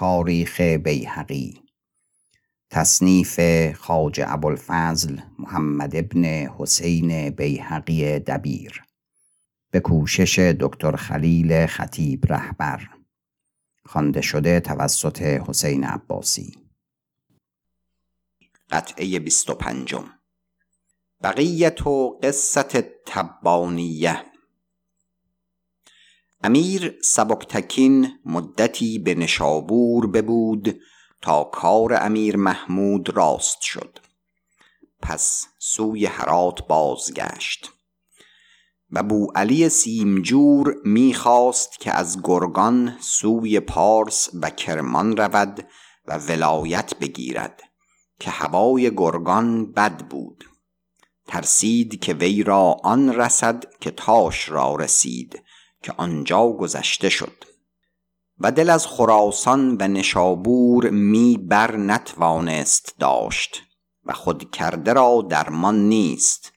[0.00, 1.62] تاریخ بیهقی.
[2.70, 3.40] تصنیف
[3.76, 8.84] خواجه ابوالفضل محمد ابن حسین بیهقی دبیر.
[9.70, 12.88] به کوشش دکتر خلیل خطیب رهبر.
[13.86, 16.58] خوانده شده توسط حسین عباسی.
[18.70, 20.04] قطعه بیست و پنجم.
[21.22, 22.76] بقیت و قصت
[23.06, 24.29] تبانیه
[26.42, 30.80] امیر سبکتکین مدتی به نشابور ببود
[31.22, 33.98] تا کار امیر محمود راست شد.
[35.02, 37.72] پس سوی هرات بازگشت.
[38.90, 45.66] و بوعلی سیمجور می‌خواست که از گرگان سوی پارس و کرمان رود
[46.06, 47.62] و ولایت بگیرد
[48.20, 50.44] که هوای گرگان بد بود.
[51.26, 55.42] ترسید که وی را آن رسد که تاش را رسید.
[55.82, 57.44] که آنجا گذشته شد.
[58.38, 63.62] و دل از خراسان و نشابور می بر نتوانست داشت
[64.04, 66.52] و خود کرده را درمان نیست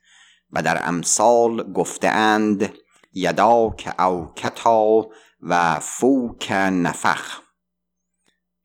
[0.52, 2.74] و در امثال گفته اند
[3.14, 5.08] یداک او کتا
[5.42, 7.40] و فوک نفخ.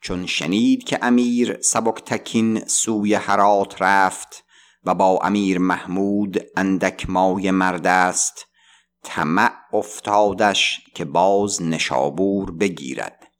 [0.00, 4.44] چون شنید که امیر سبکتکین سوی هرات رفت
[4.84, 8.47] و با امیر محمود اندک مایه مرد است
[9.02, 13.32] طمع افتادش که باز نشابور بگیرد.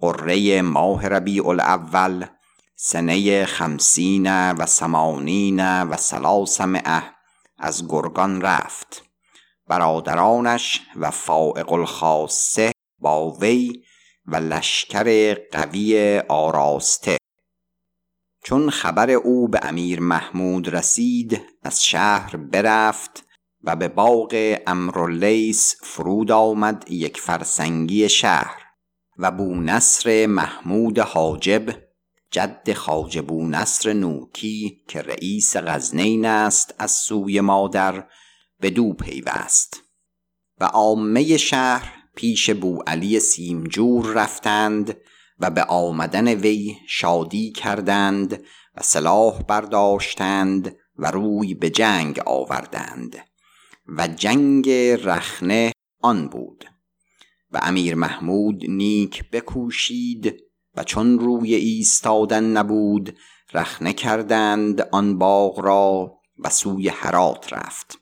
[0.00, 2.26] قره ماه ربیع الاول
[2.76, 7.02] سنه خمسین و سمانین و سلاسمعه
[7.58, 9.04] از گرگان رفت.
[9.66, 13.72] برادرانش و فائق الخاصه با وی
[14.26, 17.16] و لشکر قوی آراسته.
[18.44, 23.24] چون خبر او به امیر محمود رسید از شهر برفت
[23.66, 28.62] و به باغ امراللیس فرود آمد یک فرسنگی شهر
[29.18, 31.84] و بونصر محمود حاجب
[32.30, 38.06] جد خواجه بونصر نوکی که رئیس غزنین است از سوی مادر
[38.62, 39.82] بدو پیوست
[40.60, 44.96] و عامه شهر پیش بوعلی سیمجور رفتند
[45.38, 48.42] و به آمدن وی شادی کردند
[48.76, 53.33] و سلاح برداشتند و روی به جنگ آوردند.
[53.88, 54.70] و جنگ
[55.04, 55.72] رخنه
[56.02, 56.64] آن بود.
[57.50, 60.34] و امیر محمود نیک بکوشید
[60.74, 63.16] و چون روی ایستادن نبود
[63.52, 67.98] رخنه کردند آن باغ را و سوی هرات رفت.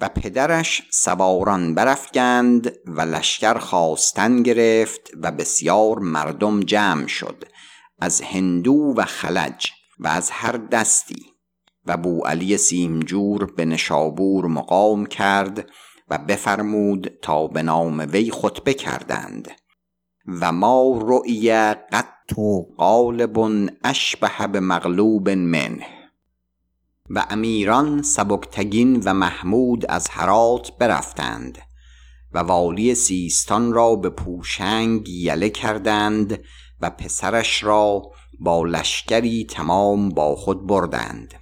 [0.00, 7.44] و پدرش سواران برافگند و لشکر خواستن گرفت و بسیار مردم جمع شد
[7.98, 11.33] از هندو و خلج و از هر دستی.
[11.86, 15.68] و بوعلی سیمجور به نشابور مقام کرد
[16.08, 19.48] و بفرمود تا به نام وی خطبه کردند.
[20.40, 22.34] و ما رؤی قط
[22.78, 23.38] غالب
[23.84, 25.86] اشبه به مغلوب منه.
[27.10, 31.58] و امیران سبکتگین و محمود از هرات برفتند
[32.32, 36.38] و والی سیستان را به پوشنگ یله کردند
[36.80, 38.02] و پسرش را
[38.40, 41.34] با لشکری تمام با خود بردند.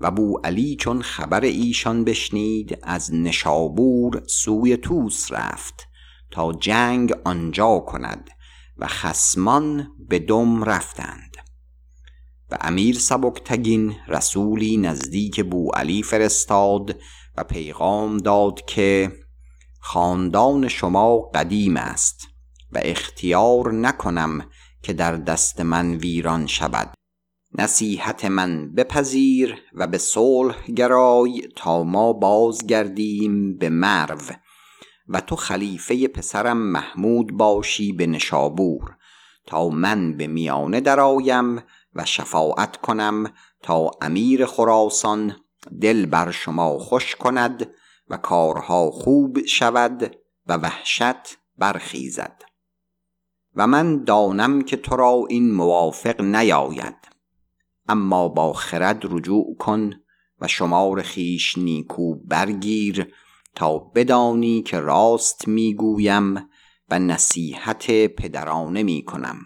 [0.00, 5.88] و بوعلی چون خبر ایشان بشنید از نشابور سوی توس رفت
[6.30, 8.30] تا جنگ آنجا کند
[8.76, 11.36] و خسمان به دم رفتند.
[12.50, 16.96] و امیر سبکتگین رسولی نزدیک بوعلی فرستاد
[17.36, 19.12] و پیغام داد که
[19.80, 22.28] خاندان شما قدیم است
[22.72, 24.46] و اختیار نکنم
[24.82, 26.94] که در دست من ویران شود.
[27.58, 34.20] نصیحت من بپذیر و به صلح گرای تا ما بازگردیم به مرو.
[35.08, 38.96] و تو خلیفه پسرم محمود باشی به نشابور.
[39.46, 41.62] تا من به میانه درآیم
[41.94, 45.36] و شفاعت کنم تا امیر خراسان
[45.80, 47.70] دل بر شما خوش کند
[48.08, 52.42] و کارها خوب شود و وحشت برخیزد.
[53.54, 57.05] و من دانم که تو را این موافق نیاید.
[57.88, 59.90] اما با خرد رجوع کن
[60.40, 63.12] و شمار خیش نیکو برگیر
[63.54, 66.48] تا بدانی که راست می‌گویم
[66.90, 69.38] و نصیحت پدرانه می‌کنم.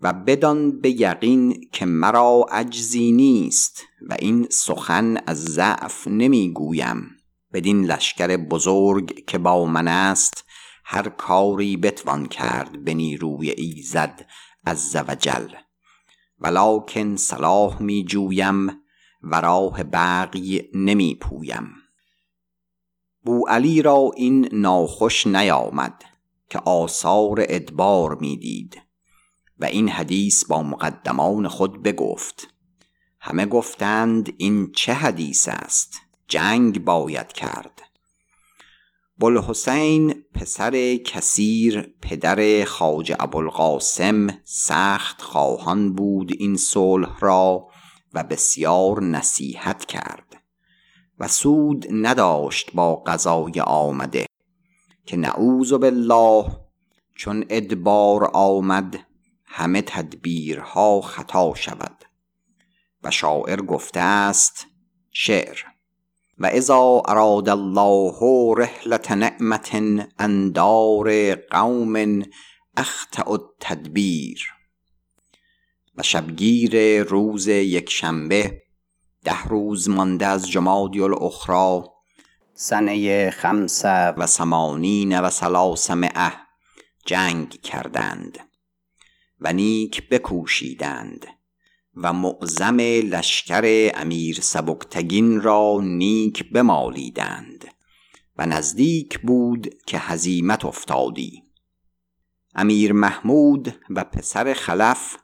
[0.00, 7.10] و بدان به یقین که مرا عجزی نیست و این سخن از ضعف نمی‌گویم.
[7.52, 10.44] بدین لشکر بزرگ که با من است
[10.84, 14.26] هر کاری بتوان کرد به نیروی ایزد
[14.66, 15.48] عز و جل.
[16.40, 18.68] ولکن صلاح می جویم
[19.22, 21.68] و راه بغی نمی پویم
[23.24, 26.04] بوعلی را این ناخوش نیامد
[26.50, 28.82] که آثار ادبار می‌دید
[29.58, 32.54] و این حدیث با مقدمان خود بگفت.
[33.20, 37.82] همه گفتند این چه حدیث است؟ جنگ باید کرد.
[39.20, 47.68] بلحسین پسر کثیر پدر خواجه ابوالقاسم سخت خواهان بود این صلح را
[48.14, 50.42] و بسیار نصیحت کرد
[51.18, 54.26] و سود نداشت با قضای آمده
[55.06, 56.44] که نعوذ بالله
[57.16, 59.00] چون ادبار آمد
[59.44, 62.04] همه تدبیرها خطا شود
[63.02, 64.66] و شاعر گفته است
[65.10, 65.67] شعر
[66.38, 68.18] و اذا اراد الله
[68.56, 69.70] رحلت نعمت
[70.18, 72.22] اندار قوم
[72.76, 74.54] اخطأ التدبیر.
[75.96, 78.62] و شبگیر روز یکشنبه
[79.24, 81.82] ده روز مانده از جمادی الاخرى
[82.54, 86.32] سنه خمس و سمانین و سلاسمعه
[87.06, 88.38] جنگ کردند
[89.40, 91.26] و نیک بکوشیدند.
[92.02, 97.64] و معظم لشکر امیر سبکتگین را نیک بمالیدند
[98.36, 101.42] و نزدیک بود که هزیمت افتادی.
[102.54, 105.16] امیر محمود و پسر خلف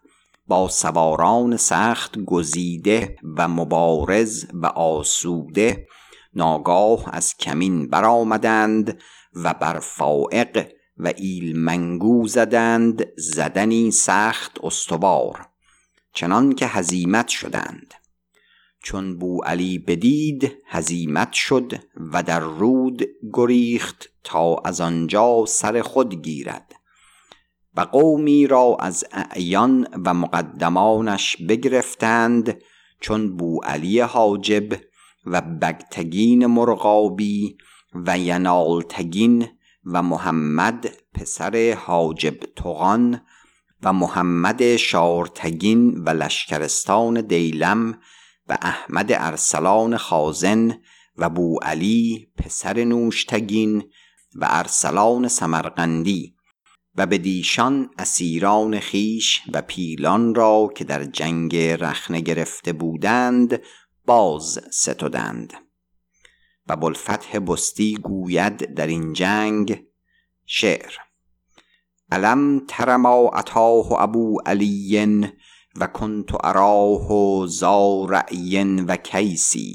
[0.46, 5.86] با سواران سخت گزیده و مبارز و آسوده
[6.34, 9.00] ناگاه از کمین برآمدند
[9.34, 15.53] و بر فائق و ایلمنگو زدند زدنی سخت استوار.
[16.14, 17.94] چنان که هزیمت شدند.
[18.82, 21.72] چون بو علی بدید هزیمت شد
[22.12, 23.02] و در رود
[23.32, 26.74] گریخت تا از آنجا سر خود گیرد.
[27.76, 32.62] و قومی را از اعیان و مقدمانش بگرفتند
[33.00, 34.80] چون بو علی حاجب
[35.26, 37.56] و بگتگین مرغابی
[37.94, 39.48] و ینالتگین
[39.84, 43.20] و محمد پسر حاجب تغان
[43.84, 47.98] و محمد شارتگین و لشکرستان دیلم
[48.48, 50.80] و احمد ارسلان خازن
[51.16, 53.82] و بو علی پسر نوشتگین
[54.34, 56.34] و ارسلان سمرقندی
[56.96, 63.60] و به دیشان اسیران خیش و پیلان را که در جنگ رخنه گرفته بودند
[64.06, 65.52] باز ستودند
[66.68, 69.84] و بلفتح بستی گوید در این جنگ
[70.46, 71.03] شعر
[72.14, 75.30] علم تر ما اتاه ابو علی
[75.76, 79.74] و کنت اراه زا رأی و کیسی؟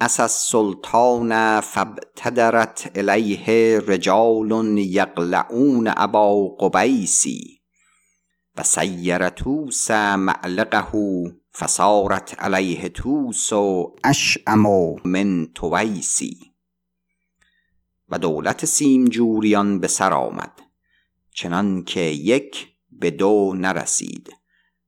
[0.00, 7.60] اس السلطان فابتدرت الیه رجال یقلعون ابا قبیسی
[8.56, 10.86] و سیر توس معلقه
[11.58, 13.52] فصارت علیه توس
[14.04, 14.66] اشعم
[15.04, 16.52] من تویسی
[18.08, 20.65] و دولت سیمجوریان به سر آمد.
[21.36, 24.36] چنان که یک به دو نرسید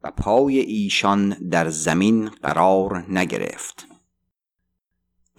[0.02, 3.86] و پای ایشان در زمین قرار نگرفت.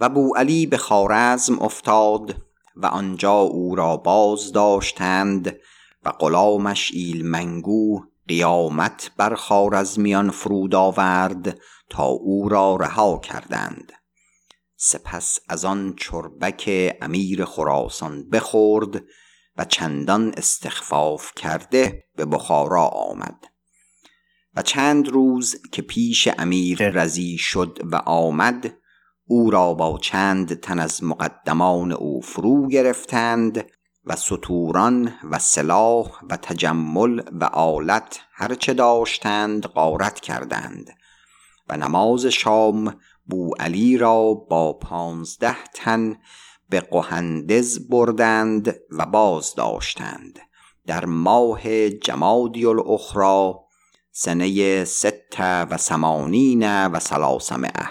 [0.00, 2.42] و بو علی به خارزم افتاد
[2.76, 5.56] و آنجا او را باز داشتند
[6.04, 11.58] و غلامش ایلمنگو قیامت بر خارزمیان فرود آورد
[11.88, 13.92] تا او را رها کردند.
[14.76, 19.02] سپس از آن چربک امیر خراسان بخورد
[19.56, 23.44] و چندان استخفاف کرده به بخارا آمد.
[24.54, 28.74] و چند روز که پیش امیر رزی شد و آمد
[29.26, 33.70] او را با چند تن از مقدمان او فرو گرفتند
[34.04, 40.90] و سطوران و سلاح و تجمل و آلت هرچه داشتند غارت کردند.
[41.68, 46.16] و نماز شام بو علی را با پانزده تن
[46.70, 50.38] به قهندز بردند و باز داشتند
[50.86, 53.54] در ماه جمادی الاخرى
[54.12, 57.88] سنه ست و سمانین و سلاسمعه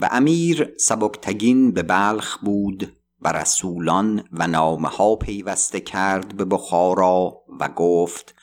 [0.00, 7.42] و امیر سبکتگین به بلخ بود و رسولان و نامه ها پیوسته کرد به بخارا
[7.60, 8.34] و گفت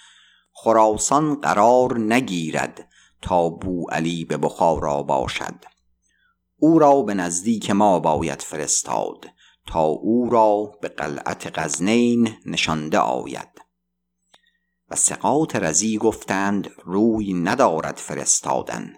[0.54, 2.88] خراسان قرار نگیرد
[3.22, 5.66] تا بو علی به بخارا باشد.
[6.60, 9.26] او را به نزدیک ما باید فرستاد
[9.68, 13.62] تا او را به قلعت غزنین نشانده آید.
[14.90, 18.94] و سقاط رزی گفتند روی ندارد فرستادن.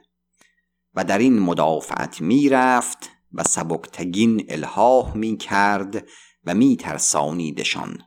[0.96, 6.08] و در این مدافعت می رفت و سبکتگین الهاه می کرد
[6.46, 7.98] و می ترسانیدشان.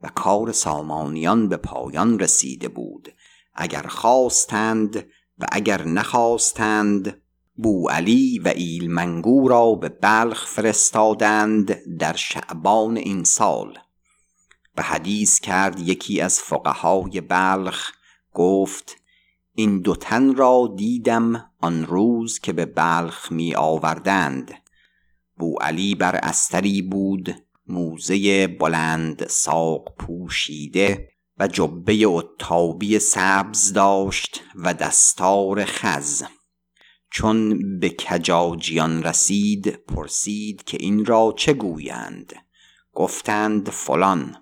[0.00, 3.14] و کار سامانیان به پایان رسیده بود.
[3.54, 4.96] اگر خواستند
[5.38, 7.21] و اگر نخواستند
[7.54, 13.78] بو علی و ایلمنگو را به بلخ فرستادند در شعبان این سال.
[14.74, 17.92] به حدیث کرد یکی از فقهای بلخ
[18.34, 18.96] گفت
[19.54, 24.54] این دو تن را دیدم آن روز که به بلخ می آوردند.
[25.38, 27.34] بو علی بر استری بود
[27.66, 36.22] موزه بلند ساق پوشیده و جبه اتابی سبز داشت و دستار خز.
[37.14, 42.32] چون به کجاجیان رسید پرسید که این را چه گویند.
[42.92, 44.36] گفتند فلان.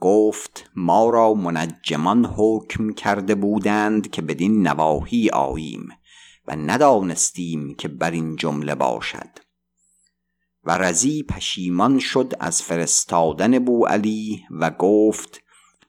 [0.00, 5.88] گفت ما را منجمان حکم کرده بودند که بدین نواحی آییم
[6.46, 9.30] و ندانستیم که بر این جمله باشد.
[10.64, 15.40] و رزی پشیمان شد از فرستادن بوعلی و گفت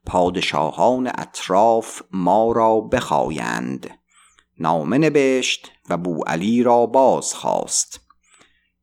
[0.05, 3.99] پادشاهان اطراف ما را بخایند.
[4.59, 7.99] نامه نبشت و بوعلی را باز خواست.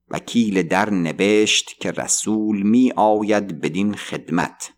[0.08, 4.72] وکیل در نبشت که رسول می آید بدین خدمت.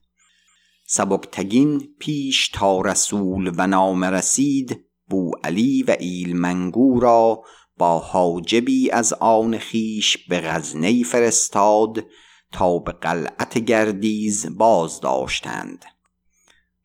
[0.87, 7.43] سبکتگین پیش تا رسول و نامه رسید بوعلی و ایلمنگو را
[7.79, 12.07] با حاجبی از آن خیش به غزنی فرستاد
[12.53, 15.85] تا به قلعت گردیز باز داشتند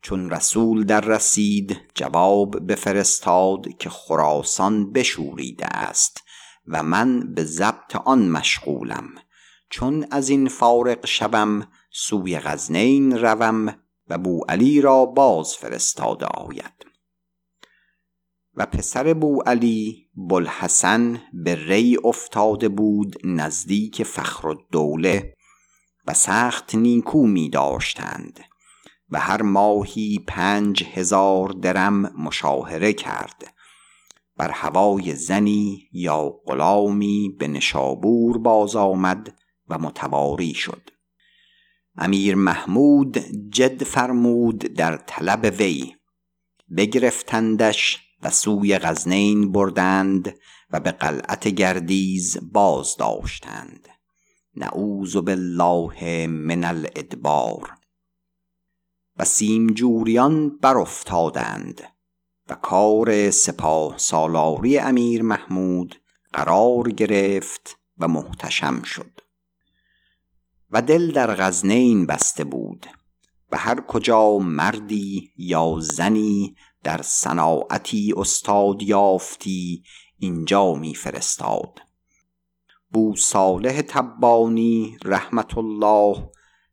[0.02, 6.22] چون رسول در رسید جواب بفرستاد که خراسان بشوریده است
[6.66, 9.08] و من به ضبط آن مشغولم.
[9.70, 13.76] چون از این فارغ شوم سوی غزنین روم
[14.08, 16.86] و بوعلی را باز فرستاده آید.
[18.54, 25.36] و پسر بوعلی بوالحسن به ری افتاده بود نزدیک فخرالدوله
[26.06, 28.40] و سخت نیکو می داشتند
[29.10, 33.54] و هر ماهی پنج هزار درم مشاهره کرد.
[34.36, 39.34] بر هوای زنی یا غلامی به نشابور باز آمد
[39.68, 40.90] و متواری شد.
[41.96, 43.18] امیر محمود
[43.50, 45.94] جد فرمود در طلب وی.
[46.76, 50.34] بگرفتندش و سوی غزنین بردند
[50.70, 53.88] و به قلعت گردیز باز داشتند
[54.56, 57.79] نعوذ بالله من الادبار.
[59.18, 61.82] و سیمجوریان برافتادند
[62.48, 66.02] و کار سپاه سالاری امیر محمود
[66.32, 69.20] قرار گرفت و محتشم شد.
[70.70, 72.86] و دل در غزنین بسته بود
[73.52, 79.82] و هر کجا مردی یا زنی در صناعتی استاد یافتی
[80.18, 81.80] اینجا می فرستاد
[82.90, 86.30] بو صالح تبانی رحمت الله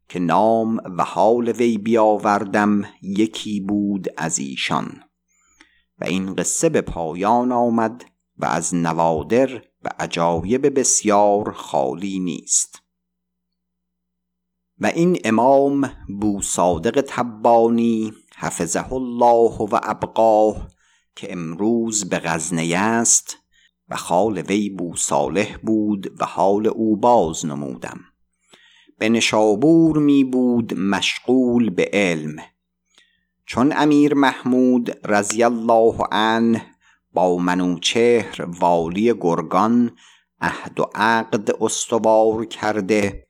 [0.10, 5.04] که نام و حال وی بیاوردم یکی بود از ایشان.
[6.00, 8.06] و این قصه به پایان آمد
[8.38, 12.82] و از نوادر و عجایب بسیار خالی نیست.
[14.80, 20.68] و این امام بو صادق تبانی حفظه الله و ابقاه
[21.16, 23.38] که امروز به غزنه است
[23.90, 28.00] و خال وی بو صالح بود و حال او باز نمودم.
[28.98, 32.36] به نشابور می بود مشغول به علم.
[33.46, 36.66] چون امیر محمود رضی الله عنه
[37.14, 39.92] با منوچهر والی گرگان
[40.42, 43.28] عهد و عقد استوار کرده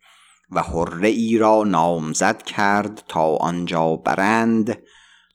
[0.52, 4.78] و حره ای را نامزد کرد تا آنجا برند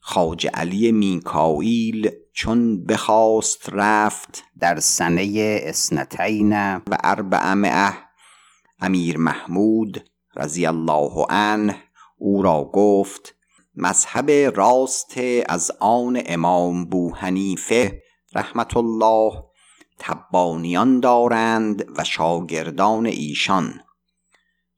[0.01, 7.93] خاج علی میکائیل چون بخواست رفت در سنه اسنتین و اربعمعه
[8.79, 11.83] امیر محمود رضی الله عنه
[12.17, 13.35] او را گفت
[13.75, 15.13] مذهب راست
[15.49, 18.01] از آن امام بو حنیفه
[18.35, 19.43] رحمت الله
[19.99, 23.79] تبانیان دارند و شاگردان ایشان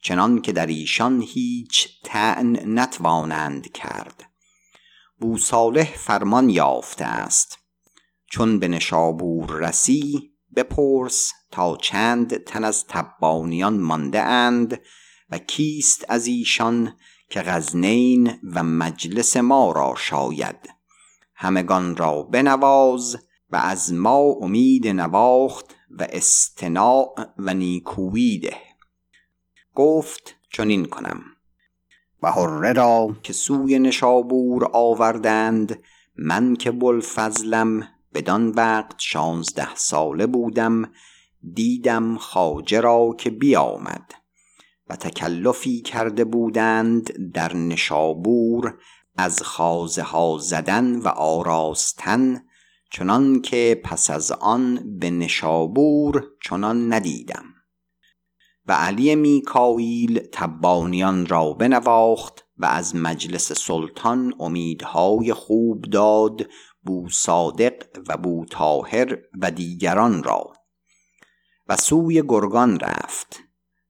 [0.06, 4.30] چنان که در ایشان هیچ تعن نتوانند کرد.
[5.20, 7.60] بو صالح فرمان یافته است.
[8.32, 14.82] چون به نشابور رسی بپرس تا چند تن از تبانیان مانده اند
[15.30, 16.94] و کیست از ایشان
[17.30, 20.70] که غزنین و مجلس ما را شاید؟
[21.36, 23.18] همگان را بنواز
[23.50, 28.58] و از ما امید نواخت و استناع و نیکویی ده.
[29.76, 31.22] گفت چنین کنم.
[32.24, 35.84] و حره را که سوی نشابور آوردند
[36.16, 40.92] من که بوالفضلم بدان وقت شانزده ساله بودم
[41.54, 44.14] دیدم خواجه را که بیامد.
[44.90, 48.78] و تکلفی کرده بودند در نشابور
[49.18, 52.42] از خازه ها زدن و آراستن
[52.92, 57.46] چنان که پس از آن به نشابور چنان ندیدم.
[58.68, 66.46] و علی میکائیل تبانیان را بنواخت و از مجلس سلطان امیدهای خوب داد
[66.84, 67.74] بو صادق
[68.08, 70.54] و بو تاهر و دیگران را.
[71.68, 73.45] و سوی گرگان رفت.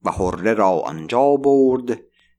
[0.06, 1.92] و حره را آنجا برد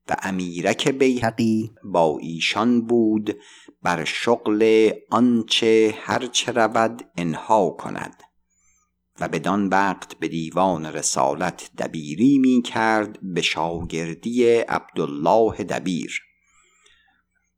[0.09, 3.37] و امیرک بیهقی با ایشان بود
[3.81, 8.23] بر شغل آنچه هرچه رود انها کند
[9.19, 16.21] و بدان وقت به دیوان رسالت دبیری می کرد به شاگردی عبدالله دبیر.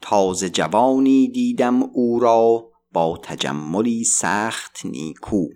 [0.01, 5.47] تازه جوانی دیدم او را با تجملی سخت نیکو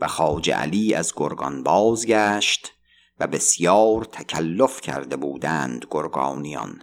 [0.00, 2.72] و خواجه علی از گرگان بازگشت
[3.20, 6.82] و بسیار تکلف کرده بودند گرگانیان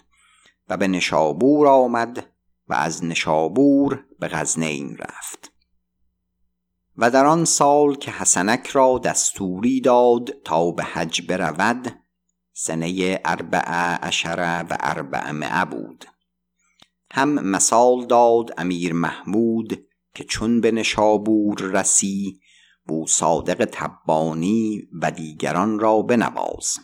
[0.70, 2.28] و به نشابور آمد
[2.68, 5.52] و از نشابور به غزنین رفت.
[6.98, 11.96] و در آن سال که حسنک را دستوری داد تا به حج برود
[12.54, 13.70] سنه اربع
[14.02, 16.06] عشره و اربع بود.
[17.12, 22.40] هم مثال داد امیر محمود که چون به نشابور رسی
[22.88, 26.80] بو صادق تبانی و دیگران را بنواز.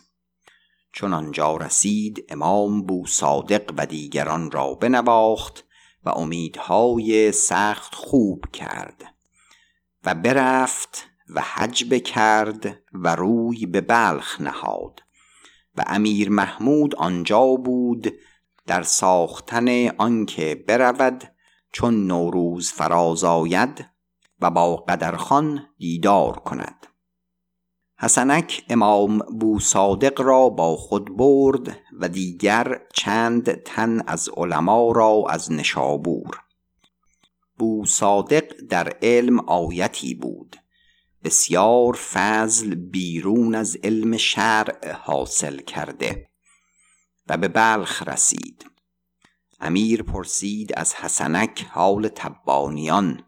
[0.92, 5.64] چون آنجا رسید امام بو صادق و دیگران را بنواخت
[6.04, 9.14] و امیدهای سخت خوب کرد
[10.04, 15.02] و برفت و حج بکرد و روی به بلخ نهاد
[15.76, 18.12] و امیر محمود آنجا بود
[18.66, 21.24] در ساختن آنکه برود
[21.72, 23.90] چون نوروز فراز آید
[24.40, 26.86] و با قدرخان دیدار کند.
[28.00, 35.24] حسنک امام بو صادق را با خود برد و دیگر چند تن از علما را
[35.28, 36.40] از نشابور.
[37.58, 40.56] بو صادق در علم آیتی بود.
[41.24, 46.28] بسیار فضل بیرون از علم شرع حاصل کرده
[47.28, 48.70] و به بلخ رسید.
[49.60, 53.27] امیر پرسید از حسنک حال تبانیان.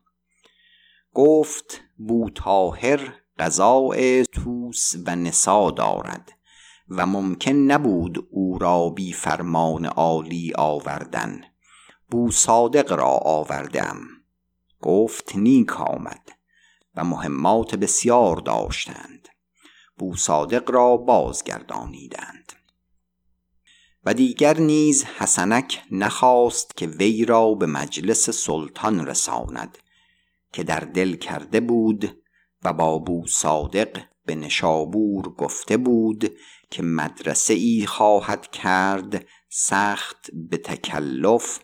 [1.15, 6.33] گفت بو تاهر قضاء توس و نسا دارد
[6.89, 11.41] و ممکن نبود او را بی فرمان عالی آوردن.
[12.11, 13.97] بو صادق را آوردم.
[14.81, 16.29] گفت نیک آمد
[16.95, 19.29] و مهمات بسیار داشتند.
[19.99, 22.53] بو صادق را بازگردانیدند.
[24.05, 29.79] و دیگر نیز حسنک نخواست که وی را به مجلس سلطان رساند.
[30.53, 32.17] که در دل کرده بود
[32.65, 36.33] و با بو صادق به نشابور گفته بود
[36.71, 41.61] که مدرسه ای خواهد کرد سخت به تکلف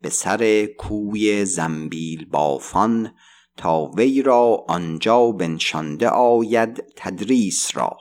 [0.00, 3.14] به سر کوی زنبیل بافان
[3.56, 7.96] تا وی را آنجا بنشانده آید تدریس را.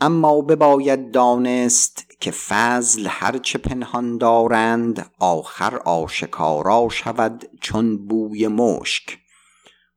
[0.00, 9.18] اما بباید دانست که فضل هرچه پنهان دارند آخر آشکارا شود چون بوی مشک.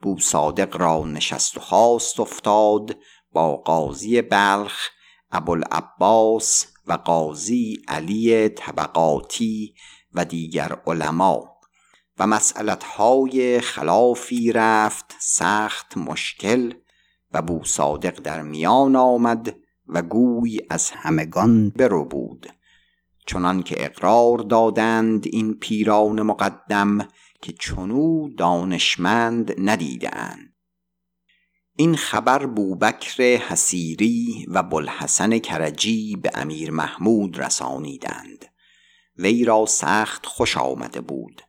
[0.02, 2.98] بو صادق را نشست و خواست افتاد
[3.32, 4.90] با قاضی بلخ
[5.32, 9.76] ابوالعباس و قاضی علی طبقاتی
[10.14, 11.60] و دیگر علما.
[12.20, 16.74] و مسئلتهای خلافی رفت سخت مشکل
[17.32, 19.56] و بو صادق در میان آمد
[19.88, 22.48] و گوی از همگان برو بود.
[23.26, 27.08] چنان که اقرار دادند این پیران مقدم
[27.42, 30.54] که چنو دانشمند ندیدند
[31.76, 38.46] این خبر بوبکر حسیری و بلحسن کرجی به امیر محمود رسانیدند.
[39.18, 41.42] وی را سخت خوش آمده بود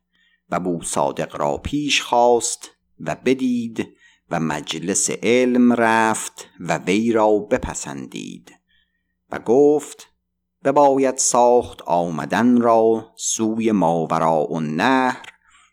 [0.50, 3.87] و بو صادق را پیش خواست و بدید
[4.31, 8.53] و مجلس علم رفت و وی را بپسندید
[9.31, 10.09] و گفت
[10.64, 15.30] بباید ساخت آمدن را سوی ماورا و نهر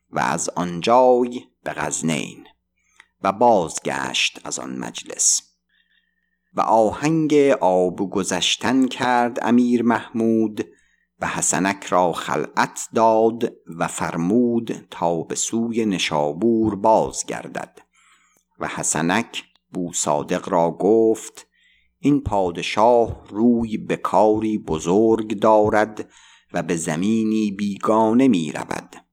[0.10, 2.48] و از آنجای به غزنین
[3.22, 5.42] و بازگشت از آن مجلس.
[6.54, 10.68] و آهنگ آب گذشتن کرد امیر محمود
[11.20, 17.82] و حسنک را خلعت داد و فرمود تا به سوی نشابور بازگردد.
[18.60, 19.44] و حسنک
[19.74, 21.48] بو صادق را گفت
[22.00, 26.10] این پادشاه روی به کاری بزرگ دارد
[26.54, 29.07] و به زمینی بیگانه می رود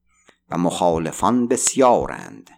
[0.50, 2.50] و مخالفان بسیارند.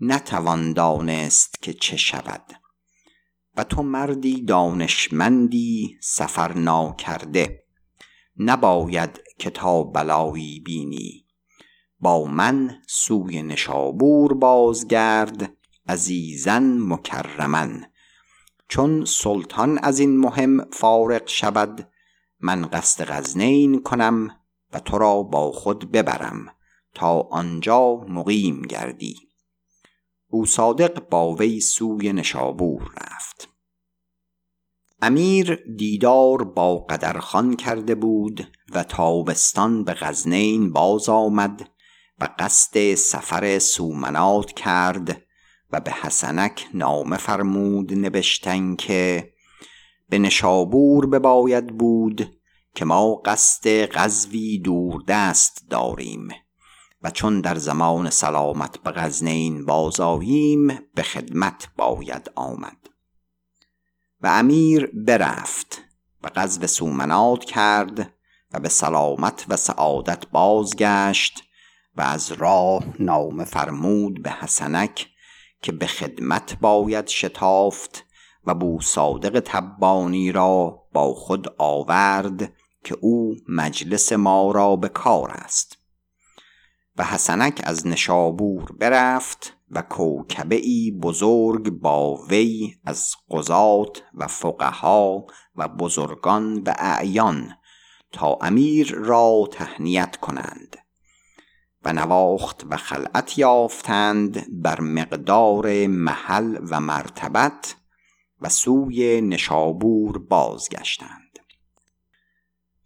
[0.00, 2.52] نتوان دانست که چه شود.
[3.56, 7.64] و تو مردی دانشمندی سفر ناکرده
[8.36, 11.26] نباید که تا بلایی بینی.
[12.00, 15.56] با من سوی نشابور بازگرد
[15.88, 17.86] عزیزن مکرمن
[18.68, 21.88] چون سلطان از این مهم فارغ شود
[22.40, 24.36] من قصد غزنین کنم
[24.72, 26.46] و تو را با خود ببرم.
[26.94, 29.16] تا آنجا مقیم گردی.
[30.28, 33.48] او صادق با وی سوی نشابور رفت.
[35.02, 41.70] امیر دیدار با قدرخان کرده بود و تابستان به غزنین باز آمد
[42.20, 45.22] و قصد سفر سومنات کرد
[45.70, 49.32] و به حسنک نامه فرمود نبشتن که
[50.08, 52.36] به نشابور بباید بود
[52.74, 56.28] که ما قصد غزوی دور دست داریم.
[57.02, 62.76] و چون در زمان سلامت به غزنین بازاییم به خدمت باید آمد.
[64.20, 65.82] و امیر برفت
[66.22, 68.12] و غزو سومنات کرد
[68.52, 71.42] و به سلامت و سعادت بازگشت
[71.96, 75.08] و از راه نامه فرمود به حسنک
[75.62, 78.04] که به خدمت باید شتافت
[78.46, 82.52] و بو صادق تبانی را با خود آورد
[82.84, 85.81] که او مجلس ما را به کار است.
[86.96, 95.26] و حسنک از نشابور برفت و کوکبه ای بزرگ با وی از قضات و فقها
[95.56, 97.54] و بزرگان و اعیان
[98.12, 100.76] تا امیر را تهنیت کنند
[101.84, 107.76] و نواخت و خلعت یافتند بر مقدار محل و مرتبت
[108.40, 111.21] و سوی نشابور بازگشتند.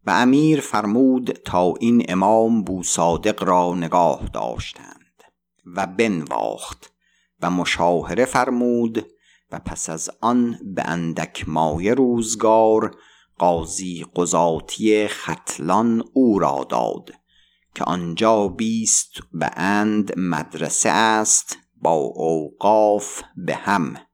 [0.07, 5.23] و امیر فرمود تا این امام بوصادق را نگاه داشتند
[5.67, 6.93] و بنواخت
[7.43, 9.07] و مشاهره فرمود
[9.53, 12.97] و پس از آن به اندک مایه روزگار
[13.39, 17.11] قاضی قضاتی ختلان او را داد
[17.75, 24.06] که آنجا بیست به اند مدرسه است با اوقاف به هم.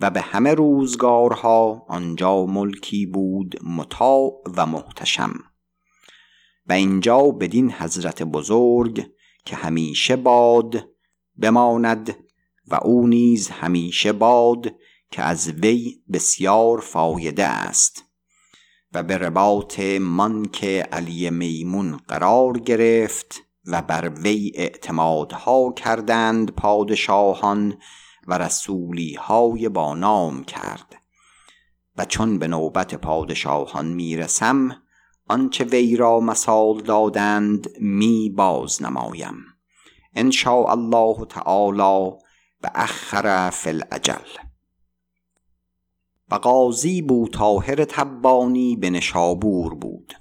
[0.00, 5.34] و به همه روزگارها آنجا ملکی بود مطاع و محتشم.
[6.66, 9.06] و اینجا بدین حضرت بزرگ
[9.44, 10.88] که همیشه باد
[11.36, 12.16] بماند
[12.68, 14.74] و او نیز همیشه باد
[15.10, 18.04] که از وی بسیار فایده است.
[18.92, 27.78] و به رباط من که علی میمون قرار گرفت و بر وی اعتمادها کردند پادشاهان
[28.26, 30.96] و رسولی های با نام کرد.
[31.96, 34.82] و چون به نوبت پادشاهان می‌رسم
[35.28, 39.36] آنچه وی را مثال دادند می باز نمایم.
[40.14, 42.16] ان الله تعالی
[42.62, 44.28] به اخر فی الاجل
[46.30, 50.14] و قاضی بو طاهر تبانی به نشابور بود.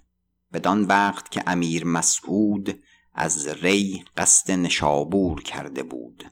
[0.54, 2.80] بدان وقت که امیر مسعود
[3.13, 6.24] از ری قصد نشابور کرده بود.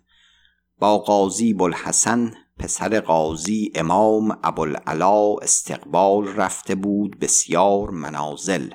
[0.84, 8.70] با قاضی بوالحسن پسر قاضی امام ابوالعلا استقبال رفته بود بسیار منازل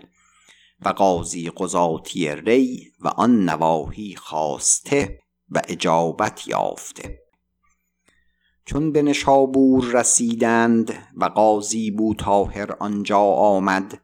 [0.85, 5.19] و قاضی قضاتی ری و آن نواحی خواسته
[5.51, 7.19] و اجابت یافته.
[8.65, 14.01] چون به نشابور رسیدند و قاضی بو طاهر آنجا آمد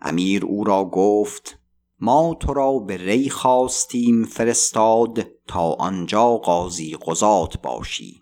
[0.00, 1.55] امیر او را گفت
[2.00, 8.20] ما تو را به ری خواستیم فرستاد تا آنجا قاضی قضات باشی.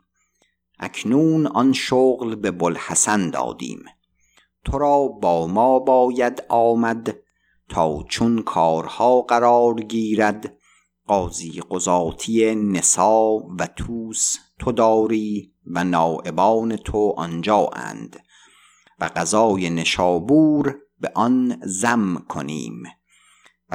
[0.78, 3.84] اکنون آن شغل به بلحسن دادیم.
[4.64, 7.16] تو را با ما باید آمد
[7.68, 10.56] تا چون کارها قرار گیرد.
[11.06, 13.22] قاضی قضاتی نسا
[13.58, 18.22] و توس تو داری و نائبان تو آنجا اند
[19.00, 22.82] و قضای نشابور به آن زم کنیم.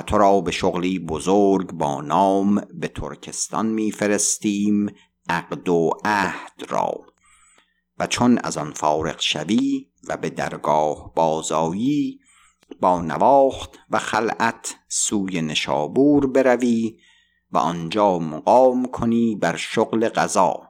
[0.02, 4.96] تو را به شغلی بزرگ با نام به ترکستان میفرستیم
[5.30, 6.92] عقد و عهد را.
[8.00, 8.08] و
[8.44, 12.20] از آن فارغ شوی و به درگاه بازایی
[12.82, 17.00] با نواخت و خلعت سوی نشابور بروی
[17.52, 20.62] و آنجا مقام کنی بر شغل قضا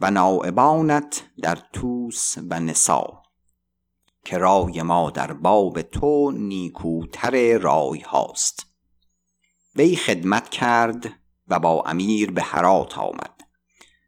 [0.00, 3.22] و نائبانت در توس و نسا.
[4.26, 8.66] که رای ما در باب تو نیکوتر رای هاست.
[9.76, 11.12] وی خدمت کرد
[11.48, 13.40] و با امیر به هرات آمد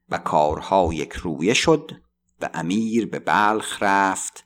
[0.08, 1.92] و کارها یک رویه شد
[2.40, 4.44] و امیر به بلخ رفت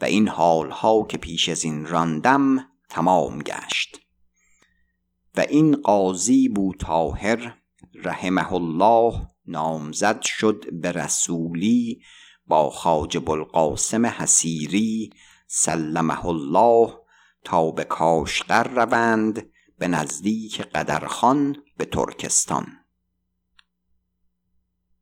[0.00, 4.00] و این حالها که پیش از این راندم تمام گشت.
[5.36, 7.58] و این قاضی بو طاهر
[7.94, 12.02] رحمه الله نامزد شد به رسولی
[12.48, 15.10] با خاجب القاسم حسیری
[15.46, 16.94] سلمه الله
[17.44, 22.66] تا به کاشقر روند به نزدیک قدرخان به ترکستان.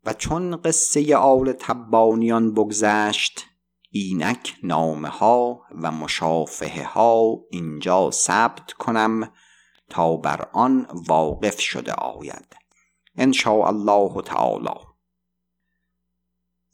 [0.05, 3.47] و چون قصه آل تبانیان بگذشت
[3.91, 9.33] اینک نامه ها و مشافهه ها اینجا ثبت کنم
[9.89, 12.57] تا بر آن واقف شده آید.
[13.17, 14.96] ان الله تعالی.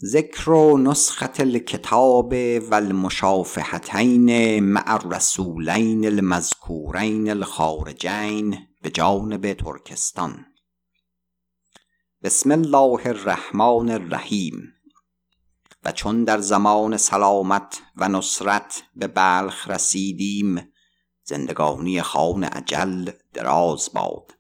[0.05, 2.35] ذکر نسخة الکتاب
[2.71, 10.47] و المشافهتین مع الرسولین المذکورین الخارجین به جانب ترکستان.
[12.23, 14.75] بسم الله الرحمن الرحیم.
[15.85, 20.73] و چون در زمان سلامت و نصرت به بلخ رسیدیم
[21.25, 24.35] زندگانی خان عجل دراز باد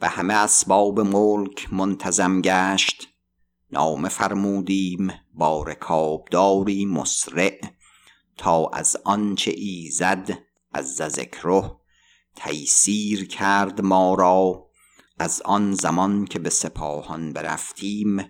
[0.00, 3.15] و همه اسباب ملک منتظم گشت
[3.70, 7.60] نامه فرمودیم با رکابداری مسرع
[8.36, 10.38] تا از آنچه ایزد
[10.72, 11.76] از ذکره
[12.36, 14.66] تیسیر کرد ما را
[15.18, 18.24] از آن زمان که به سپاهان برفتیم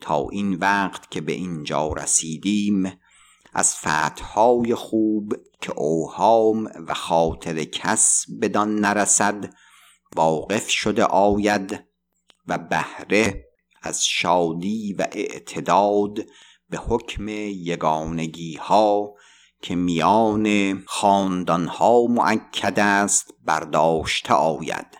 [0.00, 2.92] تا این وقت که به اینجا رسیدیم
[3.52, 9.54] از فتحهای خوب که اوهام و خاطر کس بدان نرسد
[10.16, 11.84] واقف شده آید
[12.46, 13.51] و بهره
[13.82, 16.18] از شادی و اعتداد
[16.70, 19.14] به حکم یگانگی ها
[19.62, 24.98] که میان خاندان ها معکد است برداشته آید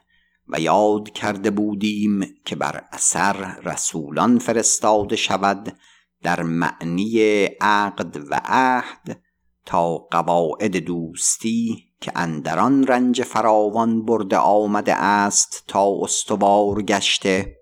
[0.48, 5.76] و یاد کرده بودیم که بر اثر رسولان فرستاده شود
[6.22, 9.22] در معنی عقد و عهد
[9.66, 17.61] تا قواعد دوستی که اندران رنج فراوان برده آمده است تا استوار گشته.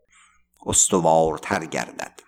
[0.66, 2.20] استوارتر گردد.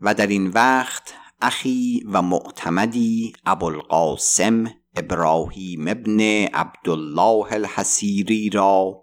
[0.00, 4.64] و در این وقت اخی و معتمدی ابوالقاسم
[4.96, 6.20] ابراهیم ابن
[6.54, 9.02] عبدالله الحسیری را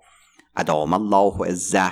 [0.56, 1.92] ادام الله عزه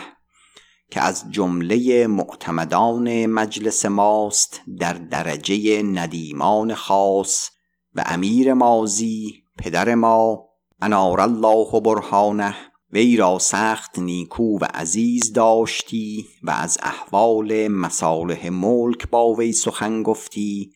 [0.92, 7.50] که از جمله معتمدان مجلس ماست در درجه ندیمان خاص
[7.96, 10.50] و امیر مازی پدر ما
[10.82, 12.56] انار الله برهانه
[12.92, 20.04] وی را سخت نیکو و عزیز داشتی و از احوال مصالح ملک با وی سخن
[20.04, 20.74] گفتی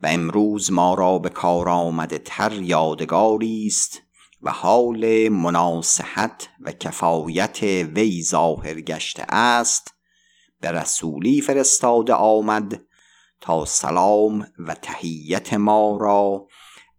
[0.00, 4.02] و امروز ما را به کار آمده تر یادگاری است
[4.42, 9.94] و حال مناسحت و کفایت وی ظاهر گشته است
[10.60, 12.82] به رسولی فرستاده آمد
[13.40, 16.46] تا سلام و تهیت ما را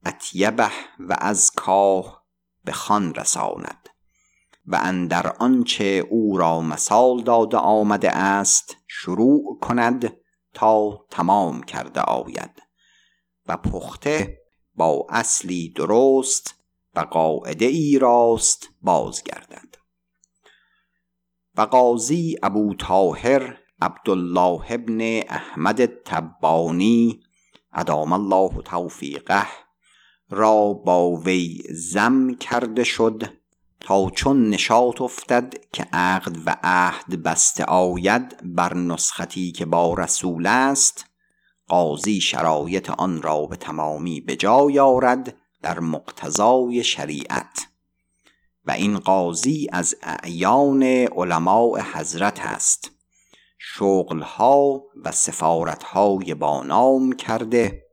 [0.06, 2.24] اطیبه و از کاه
[2.66, 3.87] به خان رساند.
[4.68, 10.14] و اندر آنچه او را مثال داده آمده است شروع کند
[10.54, 12.64] تا تمام کرده آید
[13.48, 14.38] و پخته
[14.76, 16.56] با اصلی درست
[16.96, 19.76] و قاعده ای راست بازگردد.
[21.58, 27.20] و قاضی ابو طاهر عبدالله ابن احمد تبانی
[27.74, 29.48] ادام الله توفیقه
[30.30, 33.24] را با وی زم کرده شد
[33.80, 40.46] تا چون نشاط افتد که عقد و عهد بسته آید بر نسختی که با رسول
[40.46, 41.06] است
[41.68, 47.68] قاضی شرایط آن را به تمامی به جای آرد در مقتضای شریعت.
[48.66, 52.92] و این قاضی از اعیان علماء حضرت است.
[53.60, 57.84] شغلها و سفارتهای با نام کرده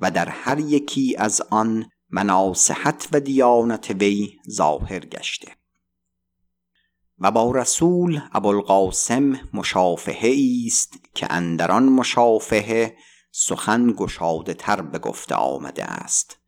[0.00, 5.56] و در هر یکی از آن مناصحت و دیانت وی ظاهر گشته.
[7.18, 12.96] و با رسول ابوالقاسم مشافهه است که اندران مشافهه
[13.30, 16.38] سخن گشاده تر به گفته آمده است.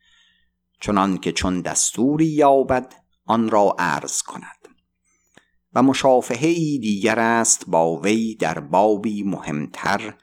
[0.81, 4.69] چنان که چون دستوری یابد آن را عرض کند.
[5.75, 10.15] و مشافهه ای دیگر است با وی در بابی مهمتر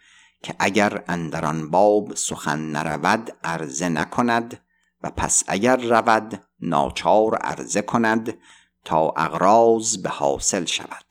[0.43, 4.61] که اگر اندران باب سخن نرود عرضه نکند
[5.03, 8.37] و پس اگر رود ناچار عرضه کند
[8.85, 11.05] تا اغراض به حاصل شود.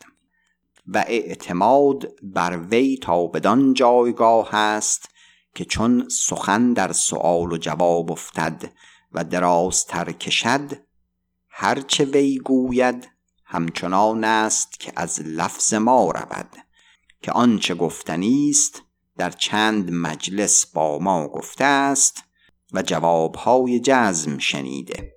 [0.87, 5.09] و اعتماد بر وی تا بدان جایگاه است
[5.55, 8.72] که چون سخن در سؤال و جواب افتد
[9.12, 10.83] و درازتر کشد
[11.48, 13.11] هرچه وی گوید
[13.44, 16.57] همچنان است که از لفظ ما رود
[17.22, 18.83] که آنچه گفتنی است
[19.16, 22.24] در چند مجلس با ما گفته است.
[22.72, 25.12] و جوابهای جزم شنیده.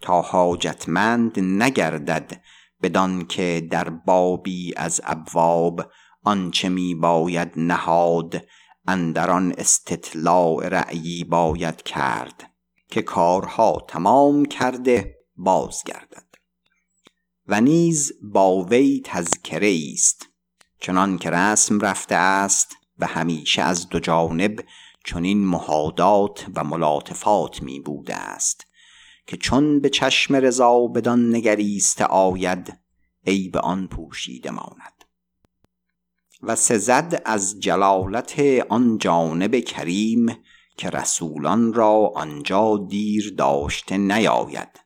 [0.00, 2.40] تا حاجتمند نگردد
[2.82, 5.90] بدان که در بابی از ابواب
[6.24, 8.44] آنچه می باید نهاد
[8.86, 12.50] اندران استطلاع رأیی باید کرد
[12.88, 16.28] که کارها تمام کرده بازگردد.
[17.46, 20.26] و نیز با وی تذکره است
[20.80, 24.60] چنان که رسم رفته است و همیشه از دو جانب
[25.08, 28.66] چنین مهادات و ملاطفات می بوده است
[29.26, 32.78] که چون به چشم رضا بدان نگریسته آید
[33.26, 35.04] عیب آن پوشیده ماند.
[36.42, 40.36] و سزد از جلالت آن جانب کریم
[40.76, 44.80] که رسولان را آنجا دیر داشته نیاید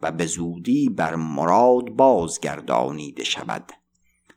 [0.00, 3.72] و به زودی بر مراد بازگردانیده شود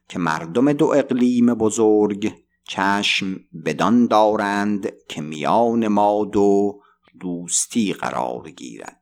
[0.09, 6.81] که مردم دو اقلیم بزرگ چشم بدان دارند که میان ما دو
[7.19, 9.01] دوستی قرار گیرد.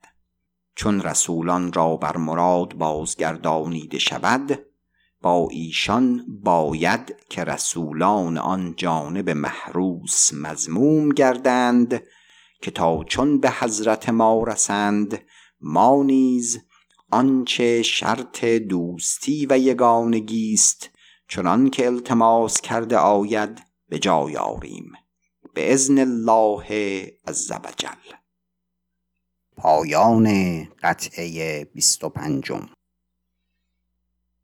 [0.76, 4.66] چون رسولان را بر مراد بازگردانیده شود
[5.22, 12.04] با ایشان باید که رسولان آن جانب محروس مذموم گردند
[12.62, 15.22] که تا چون به حضرت ما رسند
[15.62, 16.60] ما نیز
[17.12, 20.90] آنچه شرط دوستی و یگانگی است
[21.28, 24.92] چنان که التماس کرده آید به جای آریم.
[25.54, 26.68] به ازن الله
[27.28, 28.16] عز وجل
[29.58, 30.28] پایان
[30.64, 32.70] قطعه بیست و پنجم.